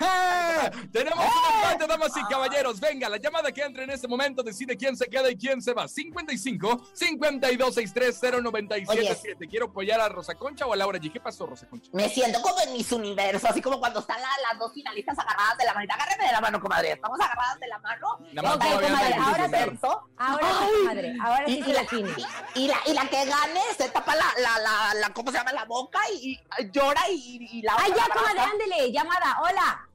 [0.03, 0.71] ¡Ah!
[0.93, 2.81] Tenemos un empate, damas y caballeros.
[2.81, 5.73] Venga, la llamada que entra en este momento decide quién se queda y quién se
[5.75, 5.89] va.
[5.89, 9.49] 55 52 630 977.
[9.49, 11.13] Quiero apoyar a Rosa Concha o a Laura G.
[11.13, 11.91] ¿Qué pasó, Rosa Concha?
[11.93, 15.59] Me siento como en mis universos, así como cuando están la- las dos finalistas agarradas
[15.59, 15.93] de la mano.
[15.95, 16.93] Agárreme de la mano, comadre.
[16.93, 18.19] Estamos agarradas de la mano.
[18.33, 19.45] Nada más Ok, todavía no comadre, ahora.
[19.45, 20.09] Universo.
[20.17, 21.17] Ahora sí, comadre.
[21.23, 22.11] Ahora sí Y, la, la tiene.
[22.55, 25.39] y, y la, y la que gane se tapa la, la, la, la- ¿cómo se
[25.39, 25.53] llama?
[25.53, 28.93] La boca y, y llora y, y la Ay, ya, comadre, ándele.
[28.93, 29.87] Llamada, hola.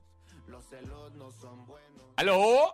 [2.18, 2.74] ¿Aló?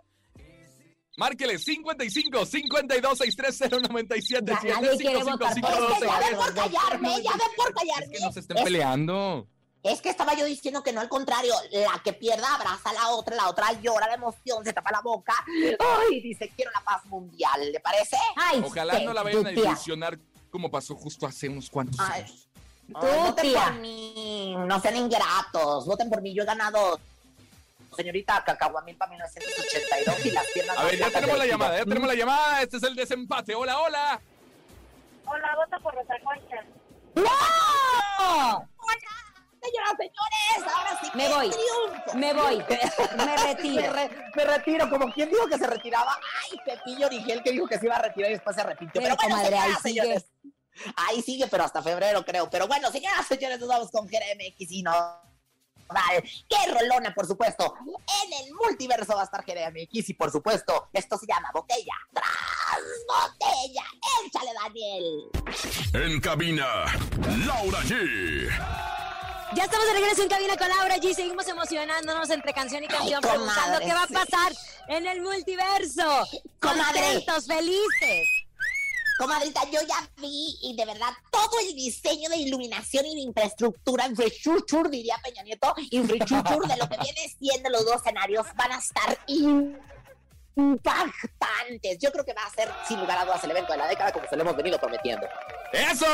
[1.16, 4.52] Márquele 55 52 630 977.
[4.66, 7.68] Ya, nadie quiere votar por Es que ya ven por 55 callarme, ya ven por
[7.68, 8.12] Es callarme.
[8.12, 9.46] que nos estén Es- peleando.
[9.84, 13.08] Es que estaba yo diciendo que no, al contrario, la que pierda abraza a la
[13.10, 15.34] otra, la otra llora de emoción, se tapa la boca.
[16.08, 18.16] Ay, dice, quiero la paz mundial, ¿le parece?
[18.36, 20.16] Ay, Ojalá no la vayan a ilusionar
[20.52, 22.20] como pasó justo hace unos cuantos Ay.
[22.22, 22.46] años.
[22.88, 23.64] Tú, Ay, voten tía.
[23.64, 27.00] por mí, no sean ingratos, voten por mí, yo he ganado
[27.96, 32.14] señorita Cacahuamilpa 1982 y las piernas A ver, ya tenemos la llamada, ya tenemos la
[32.14, 32.62] llamada.
[32.62, 33.54] Este es el desempate.
[33.54, 34.20] Hola, hola.
[35.26, 36.56] Hola, vota por Rosa Concha.
[37.14, 38.68] ¡No!
[39.62, 41.50] Señoras, señores, ahora sí Me que voy.
[41.50, 42.14] triunfo.
[42.18, 42.58] Me voy.
[43.16, 43.92] Me Me, retiro.
[43.92, 46.18] re- me retiro, como quien dijo que se retiraba.
[46.50, 49.00] Ay, Pepillo Origel que dijo que se iba a retirar y después se arrepintió.
[49.00, 50.00] Pero, Pero, bueno, comadre, ahí señoras, sigue.
[50.02, 50.26] señores.
[50.96, 52.48] Ahí sigue, pero hasta febrero creo.
[52.50, 54.92] Pero bueno, señoras, señores, nos vamos con GRMX y no.
[55.92, 57.74] Vale, qué rolona, por supuesto.
[58.24, 62.80] En el multiverso va a estar GRMX y por supuesto, esto se llama botella tras
[63.06, 63.84] botella.
[64.24, 65.30] Échale, Daniel.
[65.92, 66.66] En cabina,
[67.46, 68.48] Laura G.
[69.54, 71.14] Ya estamos de regreso en cabina con Laura G.
[71.14, 74.52] Seguimos emocionándonos entre canción y canción, Ay, preguntando qué va a pasar
[74.88, 76.26] en el multiverso.
[76.58, 77.00] Comadre.
[77.00, 78.41] Contentos, felices.
[79.22, 84.08] Comadrita, yo ya vi y de verdad todo el diseño de iluminación y de infraestructura,
[84.08, 88.78] infrastructure, diría Peña Nieto, infrastructure de lo que viene siendo los dos escenarios van a
[88.78, 89.16] estar
[90.56, 91.98] impactantes.
[92.00, 94.10] Yo creo que va a ser, sin lugar a dudas, el evento de la década
[94.10, 95.24] como se lo hemos venido prometiendo.
[95.72, 96.06] ¡Eso!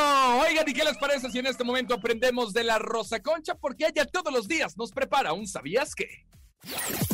[0.46, 3.54] Oigan, ¿y qué les parece si en este momento aprendemos de la Rosa Concha?
[3.54, 6.26] Porque ella todos los días nos prepara un ¿sabías qué?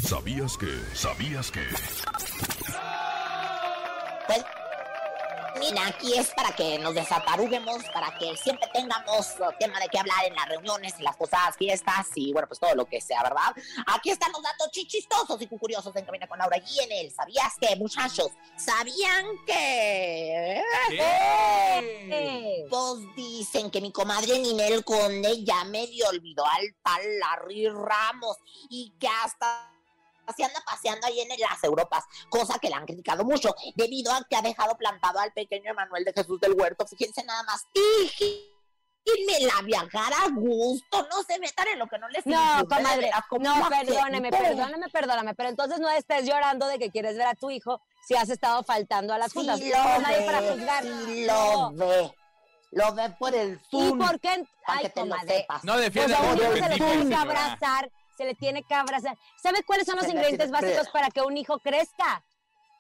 [0.02, 0.76] ¿Sabías que?
[0.92, 1.62] ¿Sabías que?
[4.26, 4.44] Pues,
[5.59, 9.99] mira, aquí es para que nos desataruguemos, para que siempre tengamos uh, tema de qué
[9.99, 13.23] hablar en las reuniones, en las posadas, fiestas y bueno, pues todo lo que sea,
[13.23, 13.55] ¿verdad?
[13.87, 17.12] Aquí están los datos chichistosos y curiosos en Camina con Laura y en él.
[17.12, 18.29] ¿Sabías que, muchachos?
[18.57, 20.62] ¿Sabían que...?
[20.88, 22.67] ¿Qué?
[22.69, 28.37] Pues dicen que mi comadre Ninel Conde ya medio olvidó al tal Larry Ramos
[28.69, 29.74] y que hasta
[30.33, 34.23] se anda paseando ahí en las Europas, cosa que le han criticado mucho, debido a
[34.29, 36.87] que ha dejado plantado al pequeño Emanuel de Jesús del Huerto.
[36.87, 37.67] Fíjense nada más.
[39.07, 43.11] Déjenme la viajar a gusto, no se metan en lo que no les No, comadre,
[43.29, 44.39] como no, la perdóneme, gente.
[44.39, 48.15] perdóname, perdóname, pero entonces no estés llorando de que quieres ver a tu hijo si
[48.17, 49.61] has estado faltando a las Sí juntas.
[49.61, 50.83] lo No, nadie para ve, juzgar.
[50.85, 51.71] sí No.
[51.71, 52.15] lo ve.
[52.71, 53.99] Lo ve por el ¿Y Zoom.
[53.99, 54.43] por qué?
[54.67, 55.65] para Ay, que te lo sepas.
[55.65, 57.21] No Pues defiende a un a hijo se le Felipe, tiene que señora.
[57.21, 59.16] abrazar, se le tiene que abrazar.
[59.42, 62.22] ¿Sabe cuáles son los Se ingredientes básicos para que un hijo crezca?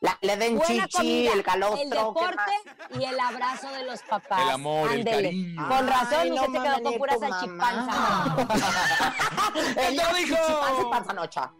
[0.00, 1.82] La- le den Buena chichi, comida, el calostro.
[1.82, 2.52] el ¿qué deporte
[3.00, 4.40] y el abrazo de los papás.
[4.42, 5.22] El amor, el Ándele.
[5.28, 5.68] cariño.
[5.68, 7.86] Con razón, Ay, usted no se quedó con pura salchipanza.
[7.86, 8.46] mamá.
[9.54, 10.36] ¿Quién te lo dijo?
[10.36, 11.52] Chichipanza y panzanocha.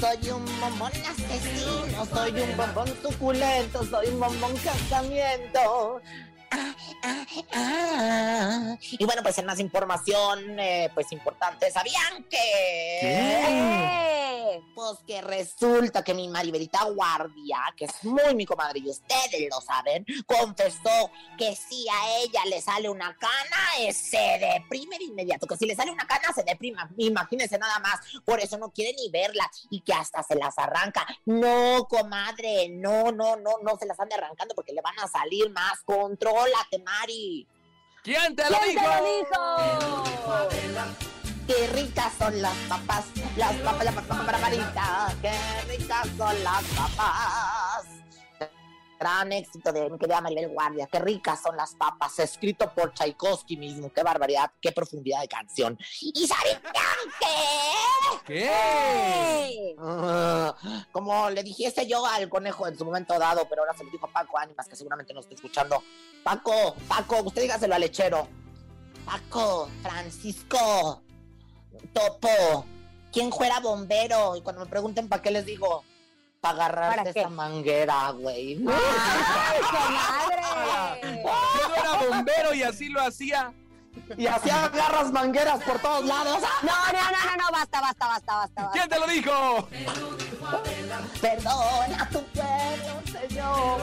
[0.00, 6.00] Soy un bombón asesino, soy un bombón suculento, soy un bombón casamiento.
[6.52, 8.76] Ah, ah, ah.
[8.80, 13.00] Y bueno, pues en más información, eh, pues importante, ¿sabían que?
[13.02, 13.42] ¡Eh!
[13.46, 14.62] qué?
[14.74, 19.60] Pues que resulta que mi Maribelita Guardia, que es muy mi comadre y ustedes lo
[19.60, 25.46] saben, confesó que si a ella le sale una cana, eh, se deprime de inmediato.
[25.46, 26.90] Que si le sale una cana, se deprima.
[26.96, 28.00] Imagínense nada más.
[28.24, 31.06] Por eso no quiere ni verla y que hasta se las arranca.
[31.24, 35.50] No, comadre, no, no, no, no se las ande arrancando porque le van a salir
[35.50, 35.80] más.
[36.42, 37.46] Contrólate, Mari.
[38.02, 38.84] ¿Quién te lo ¿Quién dijo?
[38.84, 40.96] te lo dijo?
[41.46, 43.04] Qué ricas son las papas,
[43.36, 45.14] las papas, las papas para Marita.
[45.22, 45.32] Qué
[45.68, 47.86] ricas son las papas.
[49.02, 50.86] Gran éxito de mi querida Maribel Guardia.
[50.86, 52.20] Qué ricas son las papas.
[52.20, 53.92] Escrito por Tchaikovsky mismo.
[53.92, 55.76] Qué barbaridad, qué profundidad de canción.
[56.00, 56.62] ¿Y saben
[57.18, 57.34] qué?
[58.24, 59.74] ¿Qué?
[59.76, 60.54] Ah,
[60.92, 64.06] como le dijese yo al conejo en su momento dado, pero ahora se lo dijo
[64.06, 65.82] a Paco Ánimas, que seguramente nos está escuchando.
[66.22, 68.28] Paco, Paco, usted dígaselo al lechero.
[69.04, 71.02] Paco, Francisco,
[71.92, 72.66] Topo,
[73.12, 74.36] ¿quién fuera bombero?
[74.36, 75.82] Y cuando me pregunten para qué les digo,
[76.42, 78.54] para agarrarte ¿Para esa manguera, güey.
[78.66, 80.42] ¡Ay, comadre!
[81.22, 83.52] Yo no era bombero y así lo hacía.
[84.16, 86.42] Y así agarras mangueras por todos lados.
[86.62, 88.62] No, no, no, no, no, basta, basta, basta, basta.
[88.62, 88.70] basta.
[88.72, 89.68] ¿Quién te lo dijo?
[91.20, 92.20] Perdona a tu
[93.28, 93.80] Señor.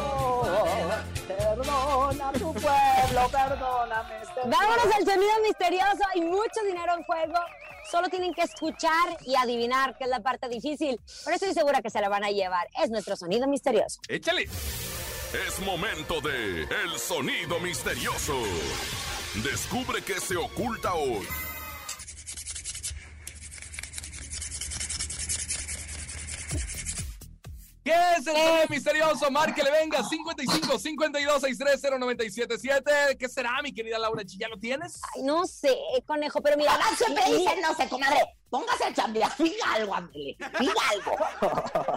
[1.27, 4.25] Perdona tu pueblo, perdóname.
[4.25, 4.49] Señor.
[4.49, 6.03] Vámonos al sonido misterioso.
[6.13, 7.39] Hay mucho dinero en juego.
[7.89, 10.99] Solo tienen que escuchar y adivinar, que es la parte difícil.
[11.25, 12.67] Pero estoy segura que se la van a llevar.
[12.83, 13.99] Es nuestro sonido misterioso.
[14.07, 14.43] Échale.
[14.43, 18.33] Es momento de El Sonido Misterioso.
[19.43, 21.27] Descubre qué se oculta hoy.
[27.89, 29.31] ¿Qué es el sonido misterioso?
[29.31, 33.17] Márquele, venga, 55 52 630 977.
[33.17, 34.37] ¿Qué será, mi querida Laura G?
[34.37, 35.01] ¿Ya lo tienes?
[35.15, 35.75] Ay, no sé,
[36.05, 36.77] conejo, pero mira.
[36.95, 38.19] Siempre dicen, no sé, comadre,
[38.49, 41.15] póngase a chambear, diga algo, ándele, diga algo.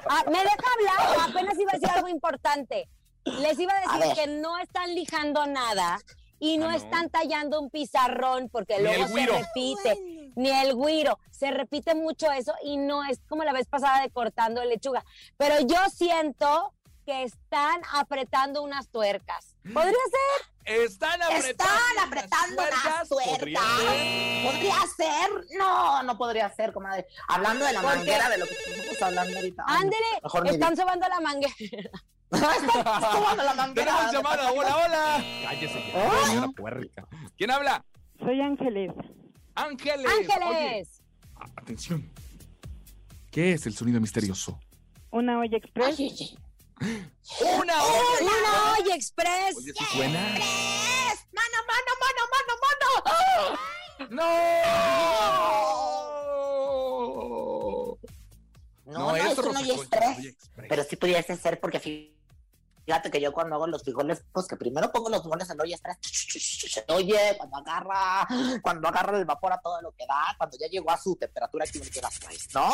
[0.09, 1.29] Ah, ¿Me deja hablar?
[1.29, 2.89] Apenas iba a decir algo importante.
[3.25, 5.99] Les iba a decir que no están lijando nada
[6.41, 6.77] y no, Ah, no.
[6.77, 10.22] están tallando un pizarrón porque luego se repite.
[10.37, 11.19] Ni el güiro.
[11.31, 15.05] Se repite mucho eso y no es como la vez pasada de cortando lechuga.
[15.37, 16.73] Pero yo siento
[17.05, 19.57] que están apretando unas tuercas.
[19.65, 20.53] ¿Podría ser?
[20.65, 21.49] Están apretando.
[21.51, 22.85] Están apretando tuercas.
[22.85, 23.77] las Podría tuercas.
[23.79, 24.45] ser.
[24.45, 25.57] ¿Podría ser?
[25.59, 27.07] No, no podría ser, comadre.
[27.29, 29.65] Hablando de la manguera, de lo que estamos hablando ahorita.
[29.67, 31.55] Ándele, están sobando la manguera.
[32.33, 33.93] Están sobando la manguera.
[33.93, 34.53] Tenemos llamada.
[34.53, 35.25] Hola, hola.
[35.45, 36.49] Cállese ya.
[36.57, 37.07] puerca.
[37.37, 37.85] ¿Quién habla?
[38.21, 38.91] Soy Ángeles.
[39.55, 40.07] Ángeles.
[40.07, 41.01] Ángeles.
[41.37, 42.11] a- atención.
[43.31, 44.59] ¿Qué es el sonido misterioso?
[45.11, 45.99] Una olla express.
[45.99, 46.37] Ay, oye.
[47.59, 48.23] una olla.
[48.23, 49.57] Una olla express.
[49.57, 50.35] Oye, ¿sí suena?
[50.35, 51.27] ¡Tres!
[51.33, 52.53] ¡Mano, mano, mano, mano,
[54.11, 54.23] ¡No!
[54.23, 54.33] mano!
[58.85, 60.19] No, no, es Rosa un olla express.
[60.25, 60.69] express.
[60.69, 61.79] Pero sí pudiese ser porque
[62.85, 65.63] fíjate que yo cuando hago los frijoles, pues que primero pongo los frijoles en la
[65.63, 65.77] olla.
[66.89, 68.29] Oye, cuando agarra,
[68.63, 71.67] cuando agarra el vapor a todo lo que da, cuando ya llegó a su temperatura
[71.67, 72.71] que las traes, ¿no?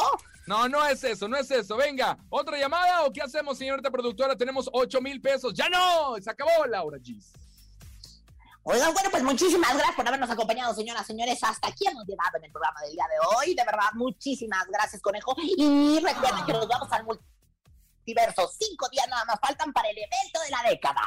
[0.46, 1.76] No, no es eso, no es eso.
[1.76, 4.36] Venga, ¿otra llamada o qué hacemos, señorita productora?
[4.36, 5.52] Tenemos 8 mil pesos.
[5.54, 6.16] ¡Ya no!
[6.20, 7.22] Se acabó, Laura G.
[8.70, 11.42] Oigan, bueno, pues muchísimas gracias por habernos acompañado, señoras, señores.
[11.42, 13.54] Hasta aquí hemos llegado en el programa del día de hoy.
[13.54, 15.34] De verdad, muchísimas gracias, conejo.
[15.38, 17.04] Y recuerden que nos vamos al
[18.08, 18.50] multiverso.
[18.58, 21.02] Cinco días nada más faltan para el evento de la década.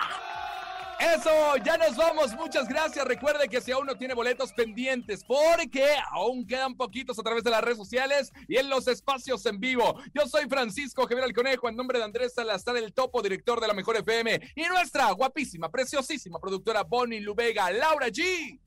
[1.00, 2.34] Eso, ya nos vamos.
[2.36, 3.04] Muchas gracias.
[3.06, 7.50] Recuerde que si aún no tiene boletos pendientes, porque aún quedan poquitos a través de
[7.50, 10.00] las redes sociales y en los espacios en vivo.
[10.14, 13.68] Yo soy Francisco Javier el Conejo, en nombre de Andrés Salazar, el topo, director de
[13.68, 18.60] la Mejor FM, y nuestra guapísima, preciosísima productora Bonnie Lubega, Laura G.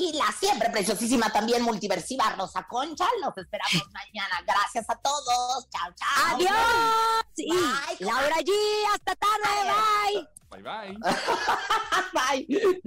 [0.00, 3.04] Y la siempre preciosísima, también multiversiva Rosa Concha.
[3.20, 4.40] Los esperamos mañana.
[4.46, 5.68] Gracias a todos.
[5.68, 6.36] Chao, chao.
[6.36, 7.24] Adiós.
[7.36, 8.50] Y Bye, Laura G,
[8.94, 9.72] hasta tarde.
[10.08, 10.28] Bye.
[10.50, 10.98] Bye bye.
[12.14, 12.80] Bye.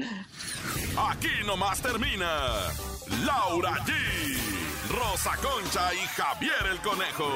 [1.12, 2.50] Aquí nomás termina
[3.24, 3.94] Laura G,
[4.90, 7.30] Rosa Concha y Javier el Conejo.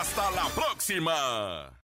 [0.00, 1.83] Hasta la próxima.